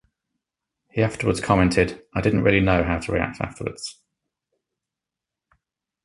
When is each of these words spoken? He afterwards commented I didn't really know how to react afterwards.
He 0.89 1.03
afterwards 1.03 1.41
commented 1.41 2.03
I 2.15 2.21
didn't 2.21 2.41
really 2.41 2.59
know 2.59 2.83
how 2.83 2.97
to 2.97 3.11
react 3.11 3.39
afterwards. 3.39 3.99